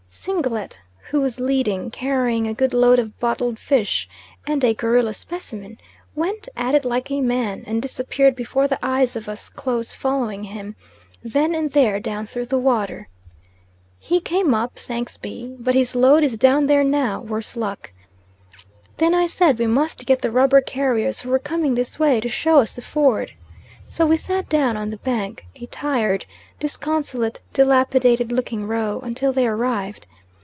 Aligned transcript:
Singlet, 0.13 0.77
who 1.09 1.21
was 1.21 1.39
leading, 1.39 1.89
carrying 1.89 2.45
a 2.45 2.53
good 2.53 2.73
load 2.73 2.99
of 2.99 3.17
bottled 3.21 3.57
fish 3.57 4.09
and 4.45 4.61
a 4.61 4.73
gorilla 4.73 5.13
specimen, 5.13 5.77
went 6.15 6.49
at 6.55 6.75
it 6.75 6.83
like 6.83 7.09
a 7.09 7.21
man, 7.21 7.63
and 7.65 7.81
disappeared 7.81 8.35
before 8.35 8.67
the 8.67 8.77
eyes 8.85 9.15
of 9.15 9.29
us 9.29 9.47
close 9.47 9.93
following 9.93 10.43
him, 10.43 10.75
then 11.23 11.55
and 11.55 11.71
there 11.71 11.97
down 12.01 12.27
through 12.27 12.45
the 12.47 12.57
water. 12.59 13.07
He 13.99 14.19
came 14.19 14.53
up, 14.53 14.77
thanks 14.77 15.15
be, 15.15 15.55
but 15.57 15.75
his 15.75 15.95
load 15.95 16.23
is 16.23 16.37
down 16.37 16.67
there 16.67 16.83
now, 16.83 17.21
worse 17.21 17.55
luck. 17.55 17.93
Then 18.97 19.15
I 19.15 19.25
said 19.27 19.57
we 19.57 19.65
must 19.65 20.05
get 20.05 20.21
the 20.21 20.29
rubber 20.29 20.59
carriers 20.59 21.21
who 21.21 21.29
were 21.29 21.39
coming 21.39 21.73
this 21.73 21.97
way 21.97 22.19
to 22.19 22.27
show 22.29 22.57
us 22.59 22.73
the 22.73 22.81
ford; 22.81 23.29
and 23.31 23.37
so 23.97 24.05
we 24.05 24.15
sat 24.15 24.47
down 24.47 24.77
on 24.77 24.89
the 24.89 24.95
bank 24.97 25.43
a 25.53 25.65
tired, 25.65 26.25
disconsolate, 26.61 27.41
dilapidated 27.51 28.31
looking 28.31 28.65
row, 28.65 29.01
until 29.03 29.33
they 29.33 29.45
arrived. 29.45 30.07